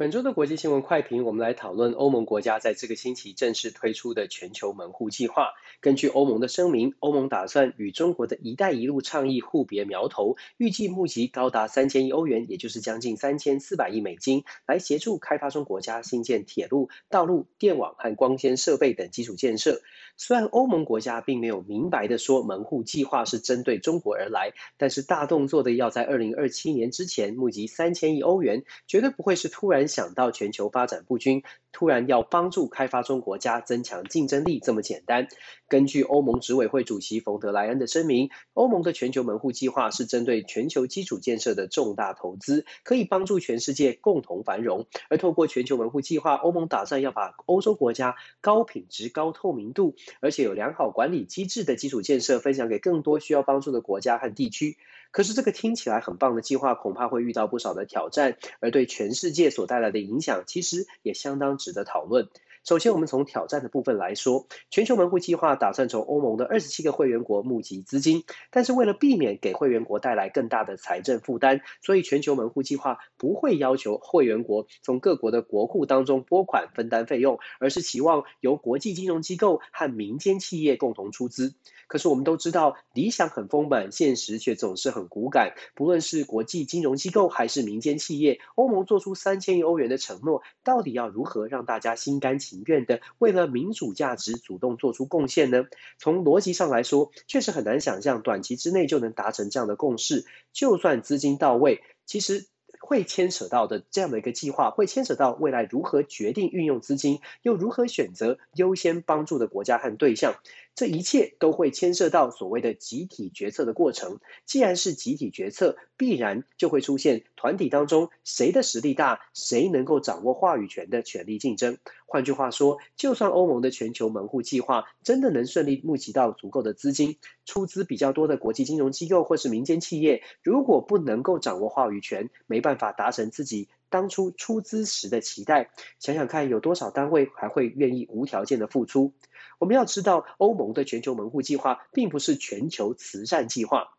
[0.00, 5.50] 本周的国际新闻快评，我们来讨论欧盟国家在这个星期正式推出的全球门户计划。
[5.82, 19.82] 根据欧盟的声明，欧盟打算与中国的一带一路倡议互别苗头，预计募集高达三千亿欧元，也就是将近三千四百亿美金，来协助开发中国家兴建铁路、道路、电网和光纤设备等基础建设。
[20.16, 35.28] 虽然欧盟国家并没有明白的说门户计划是针对中国而来，但是大动作的要在二零二七年之前募集三千亿欧元，绝对不会是突然想到全球发展不均，突然要帮助开发中国家增强竞争力这么简单。
[35.68, 44.86] 根据欧盟执委会主席冯德莱恩的声明，欧盟的全球门户计划是针对全球基础建设的重大投资，可以帮助全世界共同繁荣。
[45.08, 54.76] 而透过全球门户计划，欧盟打算要把欧洲国家高品质、高透明度，而且有良好管理机制的基础建设分享给更多需要帮助的国家和地区。
[55.12, 62.28] 可是这个听起来很棒的计划，恐怕会遇到不少的挑战，而对全世界所带来的影响，其实也相当值得讨论。
[62.62, 81.54] 首先，我们从挑战的部分来说，全球门户计划打算从欧盟的二十七个会员国募集资金，但是为了避免给会员国带来更大的财政负担，所以全球门户计划不会要求会员国从各国的国库当中拨款分担费用，而是期望由国际金融机构和民间企业共同出资。
[81.88, 85.54] 可是我们都知道，理想很丰满，现实却总是很骨感。
[85.74, 95.66] 不论是国际金融机构还是民间企业，欧盟做出三千亿欧元的承诺，到底要如何让大家心甘情情愿的为了民主价值主动做出贡献呢？
[95.98, 100.26] 从逻辑上来说，确实很难想象短期之内就能达成这样的共识。
[100.52, 102.48] 就算资金到位，其实。
[102.82, 110.34] 会牵扯到的这样的一个计划，会牵扯到未来如何决定运用资金，又如何选择优先帮助的国家和对象，
[110.74, 114.18] 这一切都会牵涉到所谓的集体决策的过程。
[114.46, 121.76] 既然是集体决策，必然就会出现团体当中谁的实力大，谁能够掌握话语权的权力竞争。
[122.06, 139.12] 换句话说，就算欧盟的全球门户计划真的能顺利募集到足够的资金，出资比较多的国际金融机构或是民间企业，如果不能够掌握话语权，没办法达成自己当初出资时的期待，想想看，有多少单位还会愿意无条件的付出？
[139.58, 143.98] 我们要知道，欧盟的全球门户计划并不是全球慈善计划。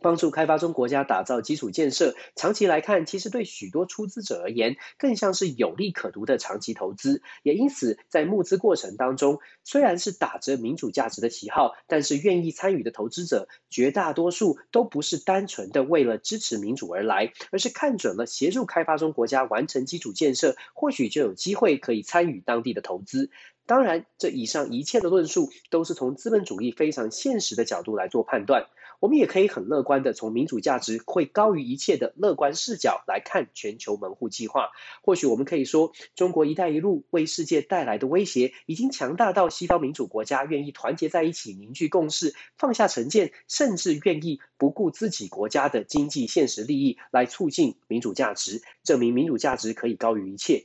[0.00, 7.22] 帮助开发中国家打造基础建设，长期来看，其实对许多出资者而言，更像是有利可图的长期投资。
[7.42, 23.30] 也因此，在募资过程当中，虽然是打着民主价值的旗号，但是愿意参与的投资者，绝大多数都不是单纯的为了支持民主而来，而是看准了协助开发中国家完成基础建设，或许就有机会可以参与当地的投资。
[23.68, 28.66] 当然，这以上一切的论述，都是从资本主义非常现实的角度来做判断。
[28.98, 34.70] 我们也可以很乐观的从民主价值会高于一切的乐观视角来看全球门户计划。
[35.02, 50.64] 或许我们可以说，中国“一带一路”为世界带来的威胁已经强大到西方民主国家愿意团结在一起凝聚共识，放下成见，甚至愿意不顾自己国家的经济现实利益来促进民主价值，证明民主价值可以高于一切。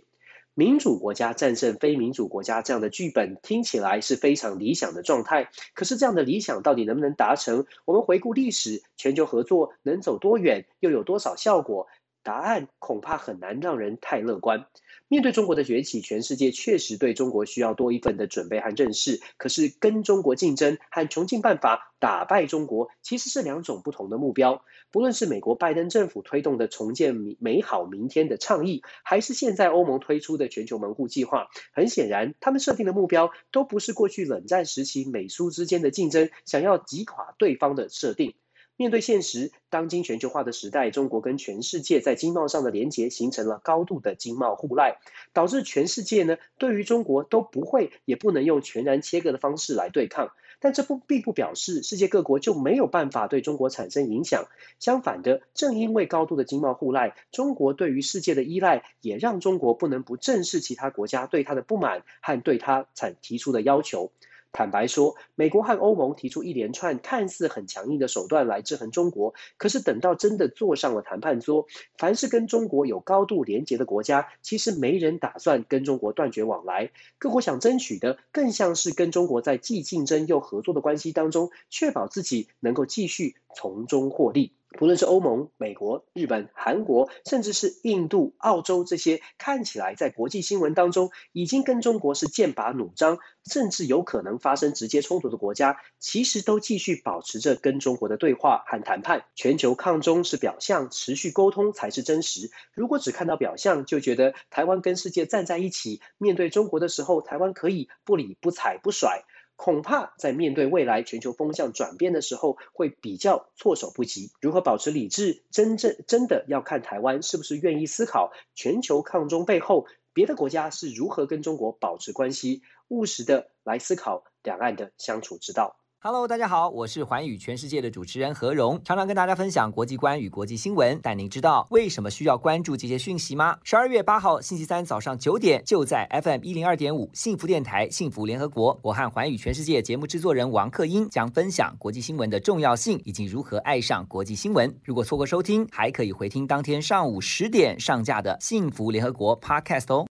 [0.55, 7.65] 民主国家战胜非民主国家这样的剧本听起来是非常理想的状态，可是这样的理想到底能不能达成？
[7.85, 11.87] 我们回顾历史，全球合作能走多远，又有多少效果？
[12.23, 14.65] 答案恐怕很难让人太乐观。
[15.09, 19.21] 面对中国的崛起，全世界确实对中国需要多一份的准备和认识。
[19.37, 24.63] 可是跟中国竞争和穷尽办法打败中国，其实是两种不同的目标。
[24.89, 38.33] 不论是美国拜登政府推动的重建美好明天的倡议，还是现在欧盟推出的全球门户计划，很显然，他们设定的目标都不是过去冷战时期美苏之间的竞争，想要击垮对方的设定。
[38.75, 44.97] 面对现实，当今全球化的时代，中国跟全世界在经贸上的连结形成了高度的经贸互赖，
[45.31, 50.31] 导致全世界呢对于中国都不会也不能用全然切割的方式来对抗。
[50.59, 54.45] 但这不并不表示世界各国就没有办法对中国产生影响。
[54.79, 64.11] 相反的，正因为高度的经贸互赖，中国对于世界的依赖，也让中国不能不正视其他国家对它的不满和对它产提出的要求。
[64.53, 71.65] 坦白说，美国和欧盟提出一连串看似很强硬的手段来制衡中国，可是等到真的坐上了谈判桌，
[71.97, 76.91] 凡是跟中国有高度连结的国家，其实没人打算跟中国断绝往来。
[77.17, 84.53] 各国想争取的，更像是跟中国在既竞争又合作的关系当中，确保自己能够继续从中获利。
[84.73, 99.25] 不论是欧盟、美国、日本、韩国，甚至是印度、澳洲这些看起来在国际新闻当中已经跟中国是剑拔弩张，甚至有可能发生直接冲突的国家，其实都继续保持着跟中国的对话和谈判。
[99.35, 102.51] 全球抗中是表象，持续沟通才是真实。
[102.73, 109.23] 如果只看到表象，就觉得台湾跟世界站在一起，面对中国的时候，台湾可以不理不睬不甩。
[109.55, 114.31] 恐怕在面对未来全球风向转变的时候，会比较措手不及。
[114.41, 115.43] 如何保持理智？
[115.51, 125.82] 真正真的要看台湾是不是愿意思考全球抗中背后，别的国家是如何跟中国保持关系，务实的来思考两岸的相处之道。
[126.05, 130.99] Hello，大家好，我是寰宇全世界的主持人何荣，常常跟大家分享国际观与国际新闻。
[131.01, 133.57] 但您知道为什么需要关注这些讯息吗？
[133.63, 144.75] 十二月八号星期三早上九点，就在 FM 一零二点五幸福电台幸福联合国，我和寰宇全世界节目制作人王克英将分享国际新闻的重要性以及如何爱上国际新闻。
[144.83, 150.01] 如果错过收听，还可以回听当天上午十点上架的幸福联合国 Podcast 哦。